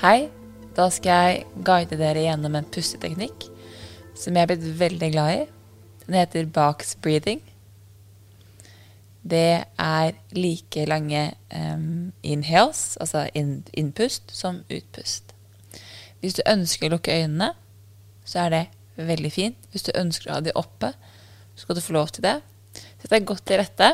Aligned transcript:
Hei, 0.00 0.30
da 0.72 0.86
skal 0.88 1.10
jeg 1.12 1.40
guide 1.60 1.98
dere 2.00 2.22
gjennom 2.24 2.54
en 2.56 2.68
pusteteknikk 2.72 3.42
som 4.16 4.32
jeg 4.32 4.46
er 4.46 4.48
blitt 4.48 4.62
veldig 4.80 5.10
glad 5.12 5.32
i. 5.34 5.42
Den 6.06 6.16
heter 6.16 6.46
box 6.48 6.94
breathing. 7.04 7.42
Det 9.20 9.60
er 9.60 10.16
like 10.32 10.86
lange 10.88 11.26
um, 11.52 12.14
inhales, 12.24 12.96
altså 12.96 13.26
inn, 13.36 13.58
innpust, 13.76 14.32
som 14.32 14.62
utpust. 14.72 15.34
Hvis 16.24 16.40
du 16.40 16.46
ønsker 16.48 16.88
å 16.88 16.94
lukke 16.96 17.20
øynene, 17.20 17.52
så 18.24 18.46
er 18.46 18.54
det 18.54 18.64
veldig 18.96 19.36
fint. 19.36 19.70
Hvis 19.74 19.84
du 19.84 19.92
ønsker 19.92 20.30
å 20.30 20.38
ha 20.38 20.46
de 20.48 20.56
oppe, 20.56 20.94
så 21.52 21.66
skal 21.66 21.76
du 21.76 21.84
få 21.84 21.98
lov 21.98 22.14
til 22.16 22.24
det. 22.24 22.38
Sett 22.72 23.12
deg 23.12 23.28
godt 23.28 23.44
til 23.52 23.60
rette. 23.60 23.92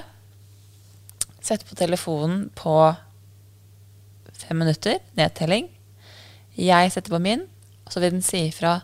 Sett 1.42 1.66
på 1.66 1.74
telefonen 1.74 2.52
på 2.54 2.76
fem 4.46 4.62
minutter, 4.62 5.02
nedtelling. 5.18 5.72
Jeg 6.56 6.92
setter 6.92 7.12
på 7.12 7.20
min, 7.20 7.44
og 7.84 7.92
så 7.92 8.00
vil 8.00 8.14
den 8.16 8.24
si 8.24 8.46
ifra 8.48 8.78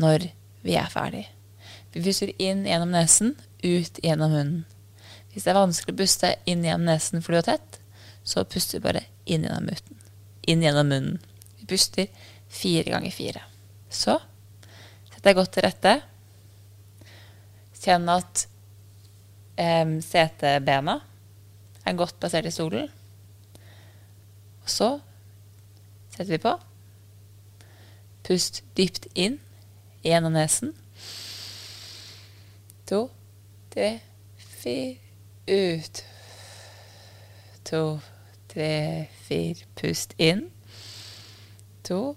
når 0.00 0.30
vi 0.64 0.76
er 0.80 0.88
ferdig. 0.92 1.26
Vi 1.92 2.02
puster 2.04 2.30
inn 2.40 2.62
gjennom 2.64 2.92
nesen, 2.94 3.34
ut 3.60 3.98
gjennom 4.02 4.32
munnen. 4.32 4.62
Hvis 5.30 5.44
det 5.44 5.52
er 5.52 5.60
vanskelig 5.60 5.94
å 5.94 6.00
puste 6.00 6.30
inn 6.48 6.64
gjennom 6.66 6.88
nesen 6.88 7.22
fordi 7.22 7.36
du 7.36 7.40
har 7.42 7.48
tett, 7.52 7.80
så 8.24 8.44
puster 8.48 8.78
vi 8.78 8.84
bare 8.86 9.02
inn 9.26 9.44
gjennom, 9.44 9.68
munnen. 9.68 10.00
inn 10.48 10.64
gjennom 10.64 10.88
munnen. 10.88 11.18
Vi 11.60 11.68
puster 11.70 12.08
fire 12.50 12.90
ganger 12.90 13.14
fire. 13.14 13.42
Så 13.90 14.16
sett 15.10 15.22
deg 15.26 15.36
godt 15.36 15.52
til 15.54 15.66
rette. 15.66 15.94
Kjenn 17.80 18.08
at 18.12 18.46
eh, 19.60 19.92
setebena 20.04 20.96
er 21.84 22.00
godt 22.00 22.18
plassert 22.20 22.48
i 22.48 22.54
stolen. 22.54 22.88
Og 24.64 24.72
så 24.72 24.94
setter 26.16 26.32
vi 26.32 26.42
på. 26.42 26.56
Pust 28.24 28.64
dypt 28.76 29.06
inn 29.14 29.40
gjennom 30.04 30.32
nesen. 30.32 30.74
To, 32.86 33.10
tre, 33.70 34.00
fire. 34.36 34.96
Ut. 35.48 36.04
To, 37.64 38.00
tre, 38.48 39.08
fire. 39.22 39.54
Pust 39.76 40.14
inn. 40.18 40.50
To, 41.84 42.16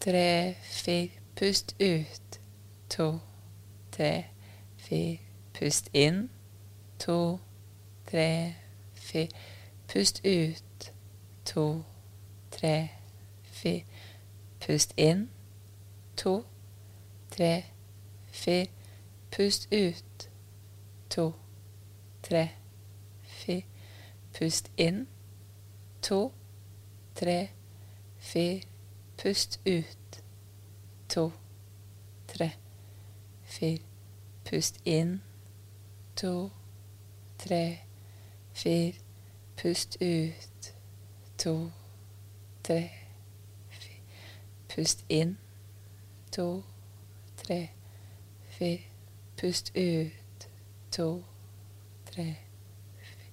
tre, 0.00 0.56
fire. 0.62 1.10
Pust 1.36 1.74
ut. 1.80 2.40
To, 2.88 3.20
tre, 3.92 4.24
fire. 4.76 5.18
Pust 5.54 5.90
inn. 5.92 6.30
To, 6.98 7.38
tre, 8.06 8.54
fire. 8.94 9.28
Pust 9.88 10.20
ut. 10.24 10.92
To, 11.44 11.84
tre, 12.50 12.90
fire. 13.42 13.84
Pust 14.60 14.94
inn. 14.96 15.28
To, 16.16 16.44
tre, 17.30 17.64
fire. 18.30 18.66
Pust 19.30 19.68
ut. 19.72 20.30
To, 21.10 21.34
tre, 22.22 22.50
fire. 23.22 23.62
Pust 24.32 24.70
inn. 24.76 25.06
To, 26.02 26.32
tre, 27.14 27.50
fire. 28.18 28.62
Pust 29.18 29.60
ut. 29.66 30.22
To, 31.08 31.32
tre, 32.26 32.52
fire. 33.44 33.80
Pust 34.44 34.80
inn. 34.84 35.20
To, 36.16 36.50
tre, 37.38 37.78
fire. 38.54 38.94
Pust 39.56 39.96
ut. 40.00 40.72
To, 41.38 41.72
tre, 42.62 42.90
fire. 43.68 44.00
Pust 44.68 45.04
inn. 45.08 45.36
To, 46.36 46.62
tre, 47.36 47.70
fire. 48.44 48.80
Pust 49.36 49.72
ut. 49.76 50.48
To, 50.90 51.24
tre, 52.06 52.36
fire. 52.98 53.30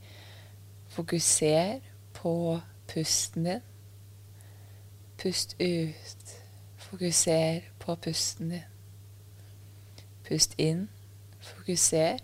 Fokuser 0.87 1.79
på 2.13 2.59
pusten 2.87 3.43
din. 3.43 3.59
Pust 5.17 5.55
ut. 5.59 6.41
Fokuser 6.77 7.61
på 7.79 7.95
pusten 7.95 8.49
din. 8.49 8.61
Pust 10.23 10.55
inn. 10.57 10.89
Fokuser 11.39 12.19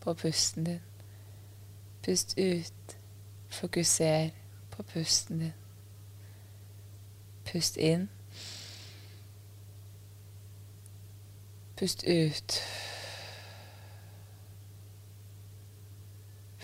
på 0.00 0.14
pusten 0.14 0.64
din. 0.64 0.80
Pust 2.02 2.38
ut. 2.38 2.98
Fokuser 3.48 4.30
på 4.70 4.82
pusten 4.82 5.38
din. 5.38 5.52
Pust 7.44 7.76
inn. 7.76 8.08
Pust 11.78 12.04
ut. 12.06 12.62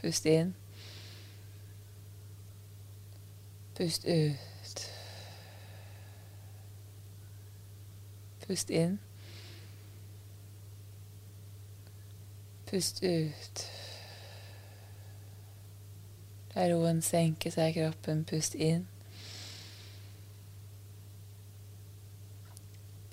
Pust 0.01 0.27
inn. 0.27 0.55
Pust 3.75 4.05
ut. 4.05 4.91
Pust 8.47 8.71
inn. 8.71 8.99
Pust 12.67 13.03
ut. 13.03 13.63
La 16.55 16.67
roen 16.73 17.03
senke 17.03 17.55
seg 17.55 17.71
i 17.71 17.79
kroppen. 17.79 18.27
Pust 18.27 18.59
inn. 18.59 18.89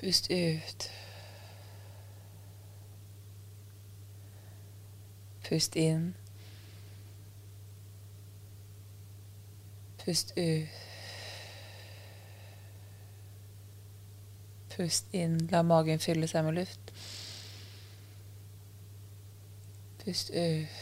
Pust 0.01 0.31
ut. 0.33 0.89
Pust 5.51 5.75
inn. 5.75 6.15
Pust 10.06 10.33
ut. 10.38 10.68
Pust 14.75 15.06
inn. 15.12 15.50
La 15.51 15.62
magen 15.62 16.00
fylle 16.00 16.30
seg 16.31 16.45
med 16.45 16.56
luft. 16.56 16.94
Pust 20.06 20.31
ut. 20.31 20.80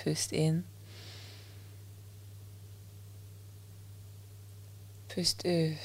Pust 0.00 0.32
inn. 0.32 0.64
Pust 5.12 5.44
ut. 5.44 5.76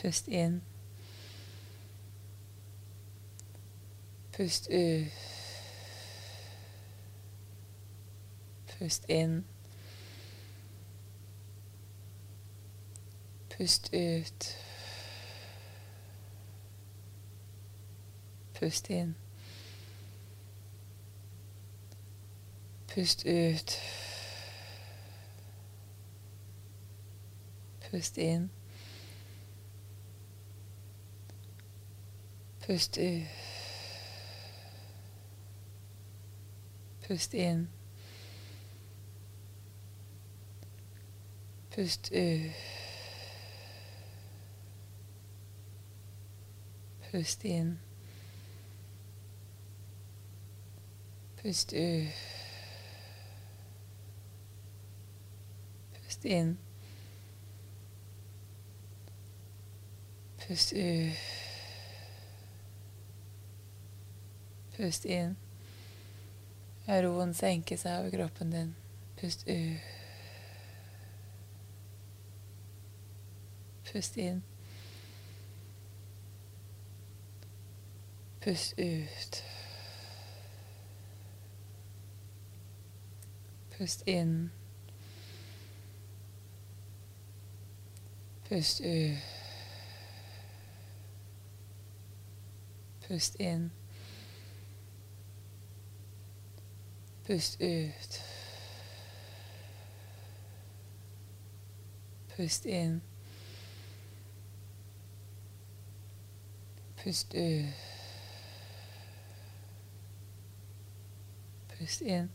Pust 0.00 0.32
inn. 0.32 0.62
Pust 4.38 4.68
ut. 4.70 5.10
Pust 8.78 9.04
inn. 9.08 9.44
Pust 13.50 13.90
ut. 13.92 14.56
Pust 18.54 18.90
inn. 18.90 19.16
Pust 22.86 23.26
ut. 23.26 23.80
Pust 27.90 28.18
inn. 28.18 28.50
Pust 32.60 32.98
ut. 32.98 33.47
Pust 37.08 37.34
inn. 37.34 37.68
Pust 41.70 42.10
ut. 42.12 42.50
Pust 47.10 47.44
inn. 47.44 47.78
Pust 51.42 51.72
ut. 51.72 52.12
Pust 55.94 56.24
inn. 56.26 56.58
Pust 60.36 60.72
ut. 60.74 61.12
Pust 64.76 65.06
inn. 65.06 65.47
La 66.88 67.02
roen 67.04 67.34
senke 67.36 67.76
seg 67.76 67.98
over 68.00 68.14
kroppen 68.14 68.48
din. 68.48 68.68
Pust 69.20 69.42
ut. 69.44 69.80
Pust 73.90 74.16
inn. 74.16 74.42
Pust 78.40 78.78
ut. 78.78 79.42
Pust 83.76 84.06
inn. 84.08 84.50
Pust 88.48 88.80
ut. 88.80 89.18
Pust 93.08 93.36
inn. 93.40 93.68
Pust 97.28 97.60
ut. 97.60 98.22
Pust 102.34 102.64
inn. 102.64 103.02
Pust 106.96 107.34
ut. 107.34 107.64
Pust 111.68 112.00
inn. 112.00 112.30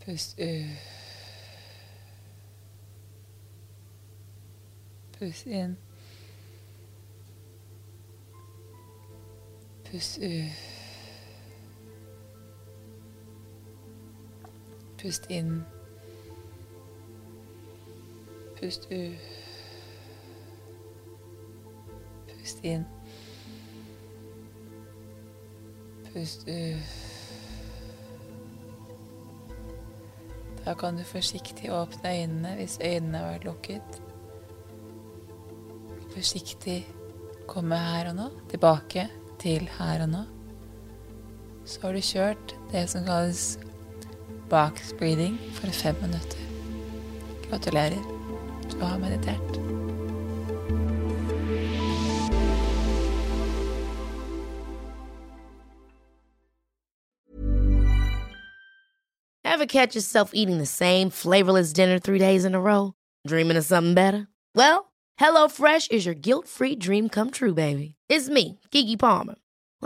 Pust 0.00 0.40
ut. 0.40 0.66
Pust 5.18 5.46
inn. 5.46 5.76
Pust 9.84 10.18
ut. 10.18 10.75
Pust 15.02 15.26
inn. 15.30 15.64
Pust 18.60 18.86
ut. 18.90 19.18
Pust 22.30 22.64
inn. 22.64 22.86
Pust 26.12 26.48
ut. 26.48 26.96
Da 30.66 30.74
kan 30.74 30.96
du 30.96 31.04
forsiktig 31.06 31.68
åpne 31.70 32.10
øynene 32.10 32.56
hvis 32.58 32.78
øynene 32.82 33.18
har 33.18 33.32
vært 33.36 33.44
lukket. 33.46 34.00
Forsiktig 36.14 36.80
komme 37.46 37.76
her 37.78 38.08
og 38.10 38.16
nå, 38.18 38.26
tilbake 38.50 39.04
til 39.38 39.68
her 39.76 40.02
og 40.02 40.10
nå. 40.10 40.24
Så 41.66 41.82
har 41.84 41.94
du 41.94 42.02
kjørt 42.02 42.56
det 42.72 42.82
som 42.90 43.06
kalles 43.06 43.58
box 44.48 44.92
breathing 44.92 45.38
for 45.54 45.66
fem 45.70 45.96
minutter. 46.00 46.38
Gratulerer. 47.48 48.02
Du 48.70 48.80
har 48.80 48.98
meditert. 48.98 49.56
Ever 59.44 59.66
catch 59.66 59.94
yourself 59.94 60.32
eating 60.34 60.58
the 60.58 60.66
same 60.66 61.08
flavorless 61.08 61.72
dinner 61.72 61.98
three 61.98 62.18
days 62.18 62.44
in 62.44 62.54
a 62.54 62.60
row? 62.60 62.92
Dreaming 63.26 63.56
of 63.56 63.64
something 63.64 63.94
better? 63.94 64.28
Well, 64.54 64.92
HelloFresh 65.18 65.90
is 65.90 66.04
your 66.04 66.14
guilt 66.14 66.46
free 66.46 66.76
dream 66.76 67.08
come 67.08 67.30
true, 67.30 67.54
baby. 67.54 67.94
It's 68.10 68.28
me, 68.28 68.60
Gigi 68.70 68.98
Palmer. 68.98 69.36